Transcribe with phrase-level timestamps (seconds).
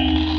[0.00, 0.34] you